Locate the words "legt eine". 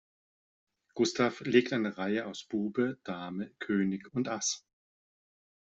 1.41-1.95